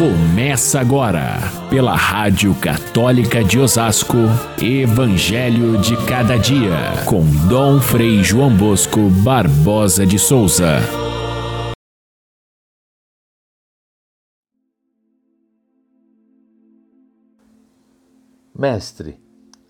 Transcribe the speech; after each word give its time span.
Começa 0.00 0.80
agora, 0.80 1.36
pela 1.68 1.94
Rádio 1.94 2.54
Católica 2.54 3.44
de 3.44 3.58
Osasco, 3.58 4.16
Evangelho 4.58 5.76
de 5.76 5.94
Cada 6.06 6.38
Dia, 6.38 7.04
com 7.06 7.20
Dom 7.46 7.78
Frei 7.82 8.24
João 8.24 8.56
Bosco 8.56 9.10
Barbosa 9.22 10.06
de 10.06 10.18
Souza. 10.18 10.78
Mestre, 18.58 19.20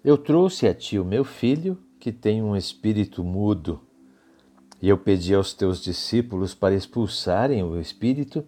eu 0.05 0.17
trouxe 0.17 0.69
a 0.69 0.73
ti 0.73 0.97
o 0.97 1.05
meu 1.05 1.25
filho 1.25 1.77
que 1.99 2.13
tem 2.13 2.41
um 2.41 2.55
espírito 2.55 3.25
mudo. 3.25 3.81
E 4.81 4.89
eu 4.89 4.97
pedi 4.97 5.35
aos 5.35 5.53
teus 5.53 5.83
discípulos 5.83 6.55
para 6.55 6.77
expulsarem 6.77 7.65
o 7.65 7.81
espírito 7.81 8.47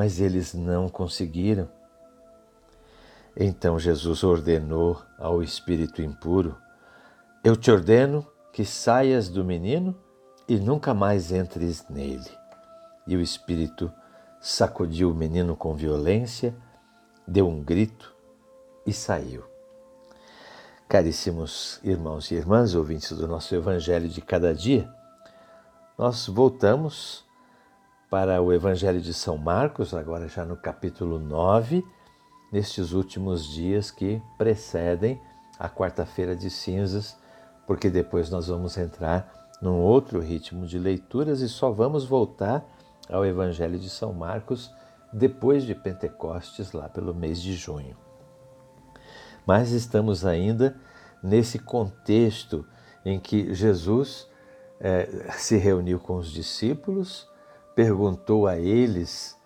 mas 0.00 0.18
eles 0.18 0.54
não 0.54 0.88
conseguiram. 0.88 1.68
Então 3.36 3.78
Jesus 3.78 4.24
ordenou 4.24 4.98
ao 5.18 5.42
espírito 5.42 6.00
impuro: 6.00 6.56
Eu 7.44 7.54
te 7.54 7.70
ordeno 7.70 8.26
que 8.50 8.64
saias 8.64 9.28
do 9.28 9.44
menino 9.44 9.94
e 10.48 10.56
nunca 10.56 10.94
mais 10.94 11.30
entres 11.30 11.86
nele. 11.90 12.30
E 13.06 13.14
o 13.14 13.20
espírito 13.20 13.92
sacudiu 14.40 15.10
o 15.10 15.14
menino 15.14 15.54
com 15.54 15.74
violência, 15.74 16.56
deu 17.28 17.46
um 17.46 17.62
grito 17.62 18.14
e 18.86 18.94
saiu. 18.94 19.44
Caríssimos 20.88 21.78
irmãos 21.84 22.30
e 22.30 22.36
irmãs, 22.36 22.74
ouvintes 22.74 23.12
do 23.12 23.28
nosso 23.28 23.54
Evangelho 23.54 24.08
de 24.08 24.22
cada 24.22 24.54
dia, 24.54 24.90
nós 25.98 26.26
voltamos 26.26 27.28
para 28.10 28.42
o 28.42 28.52
Evangelho 28.52 29.00
de 29.00 29.14
São 29.14 29.38
Marcos, 29.38 29.94
agora 29.94 30.26
já 30.26 30.44
no 30.44 30.56
capítulo 30.56 31.16
9, 31.16 31.86
nestes 32.50 32.90
últimos 32.90 33.46
dias 33.46 33.92
que 33.92 34.20
precedem 34.36 35.22
a 35.56 35.68
quarta-feira 35.68 36.34
de 36.34 36.50
cinzas, 36.50 37.16
porque 37.68 37.88
depois 37.88 38.28
nós 38.28 38.48
vamos 38.48 38.76
entrar 38.76 39.48
num 39.62 39.78
outro 39.78 40.18
ritmo 40.18 40.66
de 40.66 40.76
leituras 40.76 41.40
e 41.40 41.48
só 41.48 41.70
vamos 41.70 42.04
voltar 42.04 42.66
ao 43.08 43.24
Evangelho 43.24 43.78
de 43.78 43.88
São 43.88 44.12
Marcos 44.12 44.74
depois 45.12 45.62
de 45.62 45.74
Pentecostes, 45.76 46.72
lá 46.72 46.88
pelo 46.88 47.14
mês 47.14 47.40
de 47.40 47.54
junho. 47.54 47.96
Mas 49.46 49.70
estamos 49.70 50.26
ainda 50.26 50.76
nesse 51.22 51.60
contexto 51.60 52.66
em 53.04 53.20
que 53.20 53.54
Jesus 53.54 54.28
eh, 54.80 55.28
se 55.38 55.56
reuniu 55.56 56.00
com 56.00 56.16
os 56.16 56.32
discípulos 56.32 57.29
perguntou 57.74 58.46
a 58.46 58.58
eles 58.58 59.38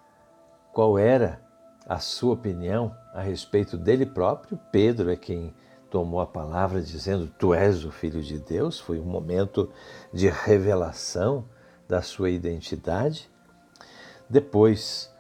qual 0.73 0.99
era 0.99 1.41
a 1.87 1.99
sua 1.99 2.35
opinião 2.35 2.95
a 3.13 3.21
respeito 3.21 3.77
dele 3.77 4.07
próprio. 4.07 4.59
Pedro 4.73 5.11
é 5.11 5.17
quem 5.17 5.55
tomou 5.91 6.21
a 6.21 6.27
palavra 6.27 6.81
dizendo: 6.81 7.29
Tu 7.39 7.55
és 7.55 7.85
o 7.85 7.91
Filho 7.91 8.23
de 8.23 8.39
Deus. 8.39 8.81
Foi 8.81 8.99
um 8.99 9.05
momento 9.05 9.71
de 10.13 10.29
revelação 10.29 11.49
da 11.89 12.03
sua 12.03 12.31
identidade. 12.31 13.31
Depois 14.29 15.13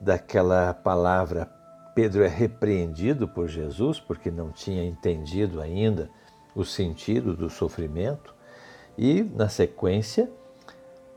daquela 0.00 0.74
palavra, 0.74 1.46
Pedro 1.94 2.22
é 2.22 2.28
repreendido 2.28 3.26
por 3.26 3.48
Jesus 3.48 3.98
porque 3.98 4.30
não 4.30 4.50
tinha 4.50 4.84
entendido 4.84 5.60
ainda 5.60 6.10
o 6.54 6.64
sentido 6.64 7.36
do 7.36 7.48
sofrimento. 7.48 8.34
E, 8.96 9.22
na 9.22 9.48
sequência, 9.48 10.30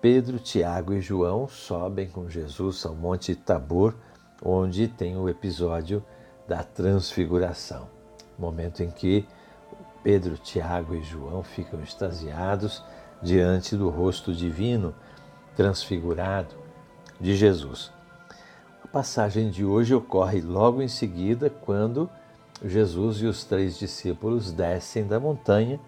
Pedro, 0.02 0.40
Tiago 0.40 0.94
e 0.94 1.00
João 1.00 1.48
sobem 1.48 2.10
com 2.10 2.28
Jesus 2.28 2.84
ao 2.88 2.96
Monte 2.96 3.36
Tabor, 3.36 3.94
onde 4.44 4.88
tem 4.88 5.16
o 5.16 5.30
episódio 5.30 6.04
da 6.48 6.64
transfiguração. 6.64 7.88
Momento 8.38 8.82
em 8.82 8.90
que 8.90 9.28
Pedro, 10.04 10.40
Tiago 10.40 10.96
e 10.96 11.04
João 11.04 11.44
ficam 11.44 11.84
extasiados 11.84 12.84
diante 13.22 13.76
do 13.76 13.90
rosto 13.90 14.34
divino 14.34 14.96
transfigurado 15.56 16.56
de 17.20 17.36
Jesus. 17.36 17.92
A 18.84 18.88
passagem 18.88 19.52
de 19.52 19.64
hoje 19.64 19.94
ocorre 19.94 20.42
logo 20.42 20.82
em 20.82 20.88
seguida, 20.88 21.48
quando 21.48 22.10
Jesus 22.66 23.18
e 23.18 23.28
os 23.28 23.44
três 23.44 23.78
discípulos 23.78 24.52
descem 24.52 25.06
da 25.06 25.20
montanha 25.20 25.80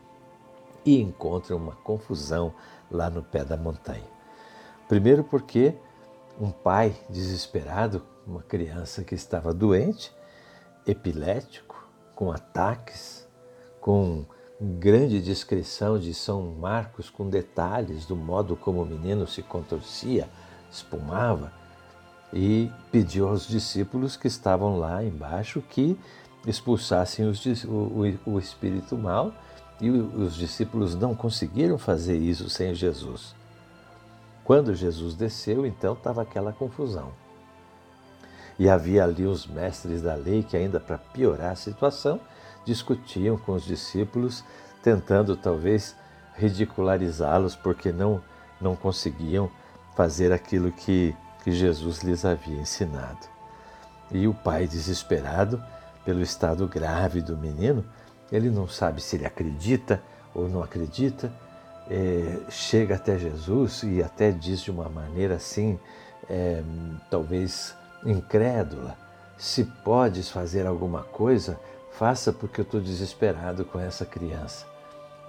e 0.85 1.01
encontram 1.01 1.57
uma 1.57 1.75
confusão 1.77 2.53
lá 2.93 3.09
no 3.09 3.23
pé 3.23 3.43
da 3.43 3.57
montanha. 3.57 4.07
Primeiro, 4.87 5.23
porque 5.23 5.75
um 6.39 6.51
pai 6.51 6.95
desesperado, 7.09 8.03
uma 8.25 8.41
criança 8.41 9.03
que 9.03 9.15
estava 9.15 9.53
doente, 9.53 10.15
epilético, 10.85 11.87
com 12.15 12.31
ataques, 12.31 13.27
com 13.81 14.25
grande 14.61 15.21
descrição 15.21 15.99
de 15.99 16.13
São 16.13 16.41
Marcos, 16.41 17.09
com 17.09 17.29
detalhes 17.29 18.05
do 18.05 18.15
modo 18.15 18.55
como 18.55 18.81
o 18.81 18.85
menino 18.85 19.27
se 19.27 19.41
contorcia, 19.41 20.29
espumava, 20.71 21.51
e 22.31 22.71
pediu 22.91 23.27
aos 23.27 23.47
discípulos 23.47 24.17
que 24.17 24.27
estavam 24.27 24.77
lá 24.77 25.03
embaixo 25.03 25.61
que 25.61 25.97
expulsassem 26.47 27.25
os, 27.27 27.45
o, 27.65 28.19
o, 28.25 28.39
espírito 28.39 28.97
mal 28.97 29.31
e 29.81 29.89
os 29.89 30.35
discípulos 30.35 30.95
não 30.95 31.16
conseguiram 31.16 31.78
fazer 31.78 32.17
isso 32.17 32.50
sem 32.50 32.73
Jesus. 32.73 33.35
Quando 34.44 34.75
Jesus 34.75 35.16
desceu, 35.16 35.66
então 35.66 35.94
estava 35.94 36.22
aquela 36.22 36.51
confusão. 36.51 37.11
E 38.59 38.69
havia 38.69 39.03
ali 39.03 39.25
os 39.25 39.47
mestres 39.47 40.01
da 40.01 40.16
lei 40.16 40.44
que, 40.44 40.56
ainda 40.56 40.79
para 40.79 40.97
piorar 40.97 41.51
a 41.51 41.56
situação, 41.56 42.19
discutiam 42.66 43.38
com 43.38 43.53
os 43.53 43.63
discípulos, 43.63 44.44
tentando 44.81 45.35
talvez 45.35 45.95
ridicularizá-los, 46.35 47.56
porque 47.56 47.91
não, 47.91 48.22
não 48.59 48.75
conseguiam 48.75 49.50
fazer 49.95 50.31
aquilo 50.31 50.72
que, 50.72 51.16
que 51.44 51.51
Jesus 51.51 52.00
lhes 52.00 52.25
havia 52.25 52.59
ensinado. 52.59 53.28
E 54.12 54.28
o 54.28 54.33
pai, 54.33 54.67
desesperado 54.67 55.63
pelo 56.06 56.22
estado 56.22 56.67
grave 56.67 57.22
do 57.22 57.38
menino, 57.38 57.83
ele 58.31 58.50
não 58.50 58.67
sabe 58.67 59.01
se 59.01 59.16
ele 59.16 59.25
acredita 59.25 60.01
ou 60.34 60.50
não 60.50 60.63
acredita, 60.63 61.31
é, 61.89 62.39
chega 62.50 62.95
até 62.95 63.17
Jesus 63.17 63.84
e 63.84 64.01
até 64.01 64.31
diz 64.31 64.61
de 64.61 64.72
uma 64.72 64.89
maneira 64.89 65.35
assim, 65.35 65.79
é, 66.29 66.63
talvez 67.09 67.75
incrédula: 68.06 68.97
se 69.38 69.63
podes 69.63 70.29
fazer 70.29 70.66
alguma 70.66 71.03
coisa, 71.03 71.59
faça 71.91 72.31
porque 72.31 72.62
eu 72.62 72.63
estou 72.63 72.81
desesperado 72.81 73.66
com 73.66 73.79
essa 73.79 74.06
criança. 74.06 74.66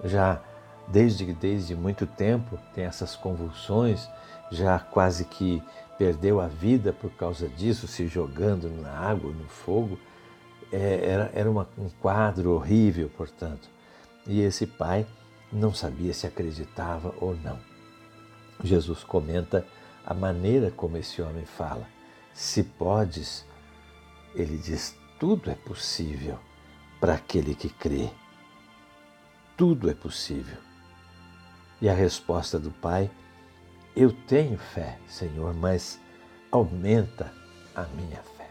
Já 0.03 0.41
desde, 0.87 1.31
desde 1.33 1.75
muito 1.75 2.05
tempo 2.05 2.57
tem 2.73 2.85
essas 2.85 3.15
convulsões, 3.15 4.09
já 4.51 4.79
quase 4.79 5.25
que 5.25 5.61
perdeu 5.97 6.41
a 6.41 6.47
vida 6.47 6.93
por 6.93 7.11
causa 7.11 7.47
disso, 7.47 7.87
se 7.87 8.07
jogando 8.07 8.69
na 8.81 8.91
água, 8.91 9.31
no 9.31 9.47
fogo 9.47 9.97
é, 10.71 11.05
era, 11.05 11.31
era 11.33 11.49
uma, 11.49 11.67
um 11.77 11.89
quadro 11.89 12.51
horrível, 12.51 13.09
portanto. 13.09 13.69
E 14.27 14.41
esse 14.41 14.65
pai 14.65 15.05
não 15.51 15.73
sabia 15.73 16.13
se 16.13 16.25
acreditava 16.25 17.13
ou 17.19 17.35
não. 17.35 17.59
Jesus 18.63 19.03
comenta 19.03 19.65
a 20.05 20.13
maneira 20.13 20.71
como 20.71 20.97
esse 20.97 21.21
homem 21.21 21.45
fala. 21.45 21.87
Se 22.33 22.63
podes, 22.63 23.45
ele 24.33 24.57
diz: 24.57 24.97
tudo 25.19 25.49
é 25.49 25.55
possível 25.55 26.37
para 26.99 27.13
aquele 27.13 27.55
que 27.55 27.69
crê. 27.69 28.09
Tudo 29.55 29.89
é 29.89 29.93
possível. 29.93 30.57
E 31.81 31.87
a 31.87 31.93
resposta 31.93 32.59
do 32.59 32.71
pai: 32.71 33.09
Eu 33.95 34.11
tenho 34.11 34.57
fé, 34.57 34.99
Senhor, 35.07 35.53
mas 35.53 35.99
aumenta 36.51 37.31
a 37.75 37.83
minha 37.83 38.21
fé. 38.37 38.49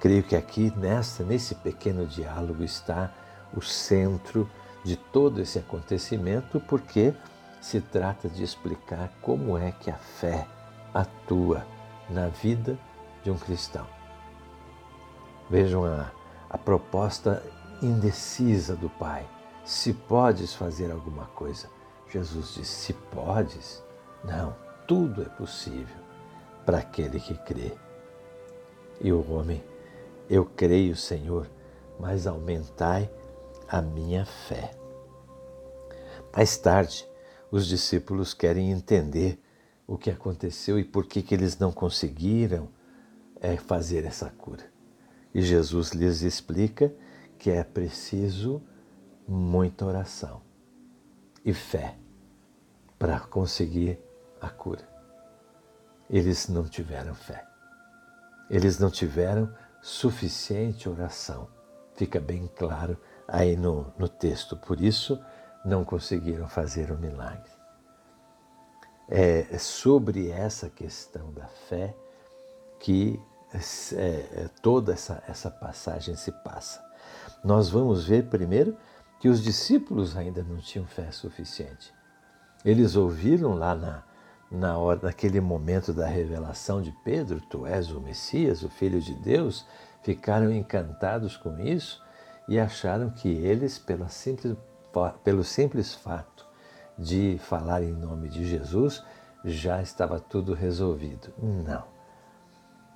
Creio 0.00 0.22
que 0.22 0.36
aqui 0.36 0.72
nessa, 0.76 1.24
nesse 1.24 1.54
pequeno 1.56 2.06
diálogo 2.06 2.62
está 2.62 3.12
o 3.54 3.60
centro 3.60 4.48
de 4.84 4.96
todo 4.96 5.40
esse 5.40 5.58
acontecimento, 5.58 6.60
porque 6.60 7.12
se 7.60 7.80
trata 7.80 8.28
de 8.28 8.44
explicar 8.44 9.10
como 9.20 9.58
é 9.58 9.72
que 9.72 9.90
a 9.90 9.96
fé 9.96 10.46
atua 10.94 11.66
na 12.08 12.28
vida 12.28 12.78
de 13.24 13.30
um 13.30 13.36
cristão. 13.36 13.86
Vejam 15.50 15.84
a, 15.84 16.10
a 16.48 16.56
proposta 16.56 17.42
indecisa 17.82 18.76
do 18.76 18.88
Pai. 18.88 19.26
Se 19.64 19.92
podes 19.92 20.54
fazer 20.54 20.90
alguma 20.90 21.26
coisa. 21.26 21.68
Jesus 22.08 22.54
disse: 22.54 22.64
se 22.64 22.92
podes. 22.92 23.82
Não, 24.24 24.54
tudo 24.86 25.22
é 25.22 25.28
possível 25.28 25.96
para 26.64 26.78
aquele 26.78 27.20
que 27.20 27.34
crê. 27.34 27.72
E 29.00 29.12
o 29.12 29.32
homem 29.32 29.62
eu 30.28 30.44
creio, 30.44 30.94
Senhor, 30.94 31.48
mas 31.98 32.26
aumentai 32.26 33.10
a 33.68 33.82
minha 33.82 34.24
fé. 34.24 34.70
Mais 36.34 36.56
tarde, 36.56 37.08
os 37.50 37.66
discípulos 37.66 38.34
querem 38.34 38.70
entender 38.70 39.40
o 39.86 39.96
que 39.96 40.10
aconteceu 40.10 40.78
e 40.78 40.84
por 40.84 41.06
que, 41.06 41.22
que 41.22 41.34
eles 41.34 41.58
não 41.58 41.72
conseguiram 41.72 42.68
é 43.40 43.56
fazer 43.56 44.04
essa 44.04 44.28
cura. 44.30 44.64
E 45.34 45.40
Jesus 45.40 45.90
lhes 45.90 46.22
explica 46.22 46.92
que 47.38 47.50
é 47.50 47.62
preciso 47.62 48.62
muita 49.26 49.86
oração 49.86 50.42
e 51.44 51.54
fé 51.54 51.96
para 52.98 53.20
conseguir 53.20 53.98
a 54.40 54.48
cura. 54.48 54.86
Eles 56.10 56.48
não 56.48 56.64
tiveram 56.64 57.14
fé. 57.14 57.46
Eles 58.50 58.78
não 58.78 58.90
tiveram 58.90 59.52
suficiente 59.82 60.88
oração. 60.88 61.48
Fica 61.94 62.20
bem 62.20 62.48
claro 62.56 62.96
aí 63.26 63.56
no, 63.56 63.92
no 63.98 64.08
texto. 64.08 64.56
Por 64.56 64.80
isso, 64.80 65.20
não 65.64 65.84
conseguiram 65.84 66.48
fazer 66.48 66.90
o 66.90 66.98
milagre. 66.98 67.50
É 69.08 69.56
sobre 69.58 70.30
essa 70.30 70.68
questão 70.68 71.32
da 71.32 71.46
fé 71.46 71.94
que 72.78 73.20
é, 73.52 74.04
é, 74.42 74.50
toda 74.60 74.92
essa, 74.92 75.22
essa 75.26 75.50
passagem 75.50 76.14
se 76.14 76.30
passa. 76.30 76.84
Nós 77.42 77.70
vamos 77.70 78.04
ver 78.04 78.28
primeiro 78.28 78.76
que 79.18 79.28
os 79.28 79.42
discípulos 79.42 80.16
ainda 80.16 80.42
não 80.42 80.58
tinham 80.58 80.86
fé 80.86 81.10
suficiente. 81.10 81.92
Eles 82.64 82.96
ouviram 82.96 83.54
lá 83.54 83.74
na, 83.74 84.02
na 84.50 84.78
hora, 84.78 85.00
naquele 85.02 85.40
momento 85.40 85.92
da 85.92 86.06
revelação 86.06 86.80
de 86.80 86.90
Pedro, 87.04 87.40
tu 87.40 87.66
és 87.66 87.90
o 87.90 88.00
Messias, 88.00 88.62
o 88.62 88.68
Filho 88.68 89.00
de 89.00 89.14
Deus, 89.14 89.66
ficaram 90.02 90.50
encantados 90.50 91.36
com 91.36 91.58
isso 91.60 92.02
e 92.48 92.58
acharam 92.58 93.10
que 93.10 93.28
eles, 93.28 93.78
pela 93.78 94.08
simples, 94.08 94.56
pelo 95.22 95.44
simples 95.44 95.94
fato 95.94 96.46
de 96.98 97.38
falar 97.38 97.82
em 97.82 97.92
nome 97.92 98.28
de 98.28 98.46
Jesus, 98.46 99.04
já 99.44 99.82
estava 99.82 100.18
tudo 100.18 100.54
resolvido. 100.54 101.32
Não. 101.40 101.84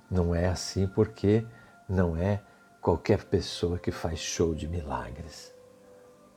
Não 0.09 0.35
é 0.35 0.47
assim 0.47 0.87
porque 0.87 1.45
não 1.87 2.17
é 2.17 2.41
qualquer 2.81 3.23
pessoa 3.23 3.77
que 3.77 3.91
faz 3.91 4.19
show 4.19 4.53
de 4.55 4.67
milagres. 4.67 5.53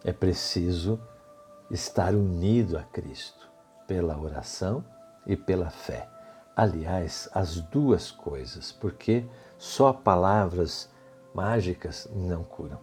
É 0.05 0.13
preciso 0.13 1.01
estar 1.71 2.15
unido 2.15 2.79
a 2.79 2.83
Cristo 2.83 3.51
pela 3.87 4.17
oração 4.17 4.85
e 5.27 5.37
pela 5.37 5.71
fé. 5.71 6.09
Aliás, 6.55 7.29
as 7.35 7.61
duas 7.61 8.11
coisas, 8.11 8.73
porque 8.73 9.25
só 9.59 9.93
palavras 9.93 10.89
mágicas 11.35 12.09
não 12.15 12.43
curam. 12.45 12.79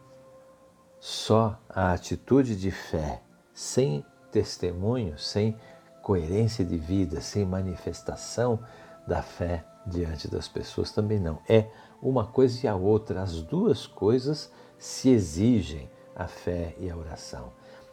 Só 1.00 1.58
a 1.68 1.92
atitude 1.92 2.56
de 2.56 2.72
fé, 2.72 3.22
sem 3.54 4.06
testemunho, 4.32 5.18
sem 5.18 5.58
coerência 6.02 6.64
de 6.64 6.78
vida, 6.78 7.20
sem 7.22 7.46
manifestação 7.46 8.60
da 9.08 9.22
fé 9.22 9.66
diante 9.86 10.28
das 10.28 10.48
pessoas 10.48 10.92
também 10.92 11.20
não. 11.20 11.40
É 11.48 11.68
uma 12.02 12.26
coisa 12.26 12.66
e 12.66 12.68
a 12.68 12.76
outra. 12.76 13.22
As 13.22 13.42
duas 13.42 13.88
coisas 13.88 14.52
se 14.78 15.10
exigem 15.10 15.90
a 16.16 16.28
fé 16.28 16.76
e 16.78 16.90
a 16.90 16.96
oração. 16.96 17.52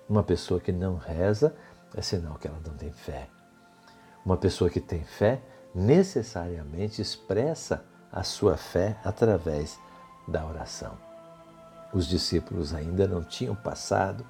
Uma 0.09 0.23
pessoa 0.23 0.61
que 0.61 0.73
não 0.73 0.97
reza 0.97 1.55
é 1.95 2.03
sinal 2.03 2.35
que 2.35 2.49
ela 2.49 2.61
não 2.65 2.75
tem 2.75 2.93
fé. 2.93 3.29
Uma 4.25 4.37
pessoa 4.37 4.71
que 4.71 4.81
tem 4.81 5.03
fé 5.03 5.41
necessariamente 5.75 7.01
expressa 7.01 7.85
a 8.13 8.23
sua 8.23 8.57
fé 8.57 8.99
através 9.05 9.79
da 10.27 10.45
oração. 10.45 10.97
Os 11.93 12.07
discípulos 12.07 12.75
ainda 12.75 13.07
não 13.07 13.25
tinham 13.25 13.55
passado 13.55 14.25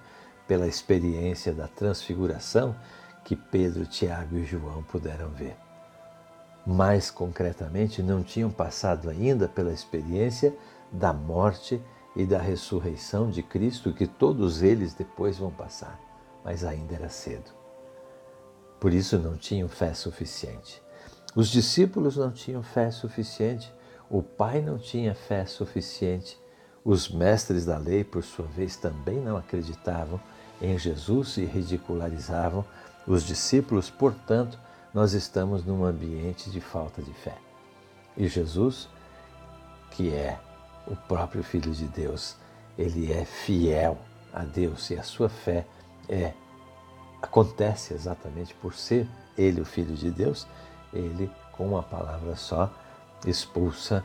pela 0.47 0.67
experiência 0.67 1.53
da 1.53 1.69
transfiguração 1.69 2.75
que 3.25 3.37
Pedro, 3.37 3.87
Tiago 3.87 4.37
e 4.37 4.45
João 4.45 4.83
puderam 4.83 5.31
ver. 5.31 5.57
Mais 6.67 7.11
concretamente, 7.11 8.03
não 8.03 8.23
tinham 8.23 8.51
passado 8.51 9.09
ainda 9.09 9.49
pela 9.49 9.73
experiência 9.73 10.55
da 10.93 11.13
morte 11.13 11.83
e 12.17 12.27
da 12.27 12.39
ressurreição 12.39 13.31
de 13.31 13.43
Cristo 13.43 13.93
que 13.93 14.07
todos 14.07 14.63
eles 14.63 14.95
depois 14.95 15.39
vão 15.39 15.51
passar, 15.51 15.99
mas 16.45 16.65
ainda 16.65 16.95
era 16.95 17.09
cedo. 17.09 17.60
Por 18.81 18.93
isso 18.93 19.19
não 19.19 19.37
tinham 19.37 19.69
fé 19.69 19.95
suficiente. 19.95 20.83
Os 21.37 21.49
discípulos 21.49 22.17
não 22.17 22.33
tinham 22.33 22.63
fé 22.63 22.91
suficiente, 22.91 23.73
o 24.09 24.23
Pai 24.23 24.61
não 24.61 24.79
tinha 24.79 25.15
fé 25.15 25.47
suficiente 25.47 26.41
os 26.85 27.09
mestres 27.09 27.67
da 27.67 27.77
lei, 27.77 28.03
por 28.03 28.25
sua 28.25 28.47
vez, 28.47 28.77
também 28.77 29.21
não 29.21 29.37
acreditavam 29.37 30.21
em 30.61 30.79
Jesus 30.79 31.37
e 31.37 31.45
ridicularizavam 31.45 32.65
os 33.07 33.23
discípulos, 33.23 33.91
portanto, 33.91 34.59
nós 34.93 35.13
estamos 35.13 35.65
num 35.65 35.85
ambiente 35.85 36.51
de 36.51 36.61
falta 36.61 37.03
de 37.03 37.13
fé. 37.13 37.37
E 38.17 38.27
Jesus, 38.27 38.89
que 39.91 40.13
é 40.15 40.39
o 40.87 40.97
próprio 40.97 41.43
Filho 41.43 41.73
de 41.73 41.87
Deus, 41.87 42.37
ele 42.79 43.13
é 43.13 43.25
fiel 43.25 43.99
a 44.33 44.43
Deus 44.43 44.91
e 44.91 44.97
a 44.97 45.03
sua 45.03 45.29
fé 45.29 45.67
é 46.09 46.33
acontece 47.23 47.95
exatamente 47.95 48.55
por 48.55 48.75
ser 48.75 49.07
ele 49.37 49.61
o 49.61 49.65
Filho 49.65 49.95
de 49.95 50.11
Deus, 50.11 50.47
ele 50.93 51.31
com 51.53 51.69
uma 51.69 51.83
palavra 51.83 52.37
só 52.37 52.71
expulsa 53.27 54.05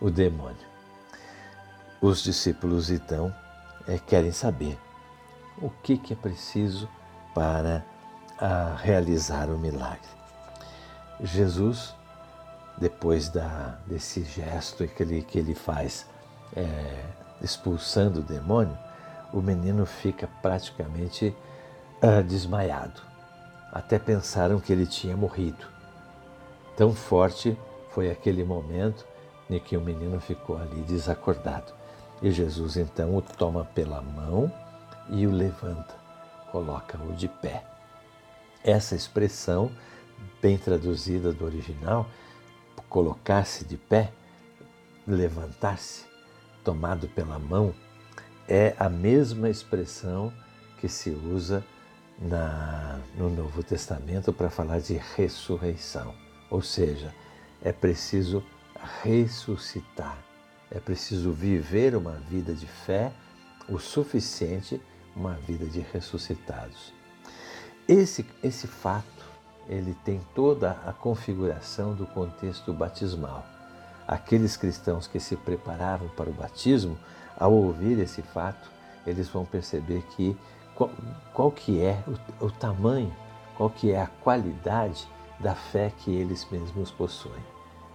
o 0.00 0.10
demônio. 0.10 0.56
Os 2.00 2.22
discípulos 2.22 2.90
então 2.90 3.34
é, 3.86 3.98
querem 3.98 4.32
saber 4.32 4.78
o 5.58 5.70
que, 5.70 5.96
que 5.96 6.12
é 6.12 6.16
preciso 6.16 6.88
para 7.34 7.84
a, 8.38 8.76
realizar 8.76 9.48
o 9.48 9.58
milagre. 9.58 10.08
Jesus, 11.20 11.94
depois 12.76 13.28
da, 13.28 13.78
desse 13.86 14.22
gesto 14.24 14.86
que 14.86 15.02
ele, 15.02 15.22
que 15.22 15.38
ele 15.38 15.54
faz 15.54 16.06
é, 16.54 17.04
expulsando 17.40 18.20
o 18.20 18.22
demônio, 18.22 18.76
o 19.32 19.40
menino 19.40 19.86
fica 19.86 20.28
praticamente 20.42 21.34
uh, 22.02 22.22
desmaiado. 22.22 23.00
Até 23.72 23.98
pensaram 23.98 24.60
que 24.60 24.72
ele 24.72 24.86
tinha 24.86 25.16
morrido. 25.16 25.66
Tão 26.76 26.94
forte 26.94 27.58
foi 27.90 28.10
aquele 28.10 28.44
momento 28.44 29.06
em 29.48 29.58
que 29.58 29.76
o 29.76 29.80
menino 29.80 30.20
ficou 30.20 30.56
ali 30.56 30.82
desacordado. 30.82 31.72
E 32.22 32.30
Jesus 32.30 32.76
então 32.76 33.16
o 33.16 33.22
toma 33.22 33.64
pela 33.64 34.00
mão 34.00 34.50
e 35.10 35.26
o 35.26 35.30
levanta, 35.30 35.94
coloca-o 36.50 37.12
de 37.12 37.28
pé. 37.28 37.64
Essa 38.62 38.94
expressão, 38.94 39.70
bem 40.40 40.56
traduzida 40.56 41.32
do 41.32 41.44
original, 41.44 42.06
colocar-se 42.88 43.64
de 43.64 43.76
pé, 43.76 44.12
levantar-se, 45.06 46.06
tomado 46.62 47.08
pela 47.08 47.38
mão, 47.38 47.74
é 48.48 48.74
a 48.78 48.88
mesma 48.88 49.50
expressão 49.50 50.32
que 50.78 50.88
se 50.88 51.10
usa 51.10 51.64
na, 52.18 53.00
no 53.16 53.28
Novo 53.28 53.62
Testamento 53.62 54.32
para 54.32 54.50
falar 54.50 54.80
de 54.80 55.00
ressurreição. 55.16 56.14
Ou 56.50 56.62
seja, 56.62 57.14
é 57.62 57.72
preciso 57.72 58.42
ressuscitar 59.02 60.18
é 60.74 60.80
preciso 60.80 61.30
viver 61.30 61.94
uma 61.94 62.14
vida 62.28 62.52
de 62.52 62.66
fé 62.66 63.12
o 63.68 63.78
suficiente, 63.78 64.82
uma 65.14 65.34
vida 65.34 65.64
de 65.66 65.80
ressuscitados. 65.80 66.92
Esse, 67.88 68.26
esse 68.42 68.66
fato, 68.66 69.24
ele 69.68 69.96
tem 70.04 70.20
toda 70.34 70.72
a 70.84 70.92
configuração 70.92 71.94
do 71.94 72.06
contexto 72.06 72.72
batismal. 72.72 73.46
Aqueles 74.06 74.56
cristãos 74.56 75.06
que 75.06 75.20
se 75.20 75.36
preparavam 75.36 76.08
para 76.08 76.28
o 76.28 76.32
batismo, 76.34 76.98
ao 77.38 77.52
ouvir 77.52 77.98
esse 78.00 78.20
fato, 78.20 78.70
eles 79.06 79.28
vão 79.28 79.46
perceber 79.46 80.02
que 80.16 80.36
qual, 80.74 80.90
qual 81.32 81.50
que 81.50 81.82
é 81.82 82.02
o, 82.40 82.46
o 82.46 82.50
tamanho, 82.50 83.14
qual 83.56 83.70
que 83.70 83.92
é 83.92 84.00
a 84.00 84.06
qualidade 84.06 85.06
da 85.40 85.54
fé 85.54 85.92
que 85.98 86.14
eles 86.14 86.46
mesmos 86.50 86.90
possuem. 86.90 87.42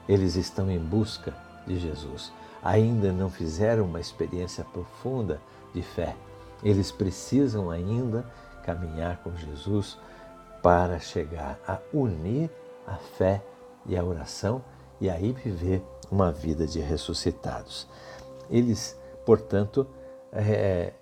Eles 0.08 0.36
estão 0.36 0.70
em 0.70 0.80
busca 0.80 1.34
de 1.66 1.78
Jesus 1.78 2.32
ainda 2.64 3.12
não 3.12 3.30
fizeram 3.30 3.86
uma 3.86 4.00
experiência 4.00 4.64
profunda 4.64 5.42
de 5.74 5.82
fé. 5.82 6.16
Eles 6.64 6.92
precisam 6.92 7.70
ainda 7.70 8.26
caminhar 8.64 9.18
com 9.24 9.36
Jesus 9.36 9.98
para 10.62 11.00
chegar 11.00 11.60
a 11.68 11.80
unir 11.94 12.50
a 12.86 12.96
fé 12.96 13.42
e 13.86 13.98
a 13.98 14.04
oração 14.04 14.62
e 15.00 15.10
aí 15.10 15.32
viver 15.32 15.82
uma 16.12 16.32
vida 16.32 16.68
de 16.68 16.80
ressuscitados. 16.80 17.88
Eles, 18.50 18.98
portanto, 19.26 19.88
é, 20.34 20.94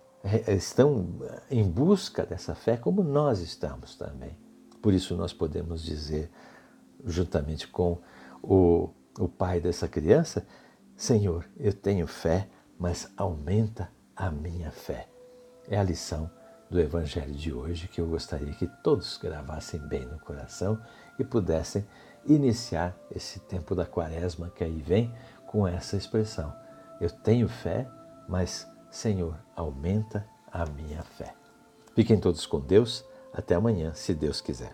estão 0.47 1.07
em 1.49 1.63
busca 1.63 2.25
dessa 2.25 2.55
fé 2.55 2.77
como 2.77 3.03
nós 3.03 3.39
estamos 3.39 3.95
também. 3.95 4.37
Por 4.81 4.93
isso 4.93 5.15
nós 5.15 5.33
podemos 5.33 5.83
dizer, 5.83 6.31
juntamente 7.05 7.67
com 7.67 7.99
o, 8.41 8.89
o 9.19 9.27
pai 9.27 9.59
dessa 9.59 9.87
criança, 9.87 10.45
Senhor, 10.95 11.45
eu 11.57 11.73
tenho 11.73 12.07
fé, 12.07 12.47
mas 12.79 13.11
aumenta 13.15 13.91
a 14.15 14.31
minha 14.31 14.71
fé. 14.71 15.07
É 15.67 15.77
a 15.77 15.83
lição 15.83 16.29
do 16.69 16.79
Evangelho 16.79 17.33
de 17.33 17.53
hoje 17.53 17.87
que 17.87 18.01
eu 18.01 18.07
gostaria 18.07 18.53
que 18.53 18.67
todos 18.83 19.17
gravassem 19.17 19.79
bem 19.79 20.05
no 20.05 20.19
coração 20.19 20.81
e 21.17 21.23
pudessem 21.23 21.85
iniciar 22.25 22.97
esse 23.11 23.39
tempo 23.39 23.73
da 23.73 23.85
quaresma 23.85 24.49
que 24.49 24.63
aí 24.63 24.81
vem 24.81 25.13
com 25.45 25.67
essa 25.67 25.95
expressão. 25.95 26.53
Eu 26.99 27.09
tenho 27.09 27.47
fé, 27.47 27.87
mas 28.27 28.67
Senhor, 28.97 29.37
aumenta 29.55 30.27
a 30.51 30.65
minha 30.65 31.03
fé. 31.03 31.35
Fiquem 31.93 32.19
todos 32.19 32.47
com 32.47 32.59
Deus. 32.59 33.05
Até 33.31 33.53
amanhã, 33.53 33.93
se 33.93 34.11
Deus 34.11 34.41
quiser. 34.41 34.73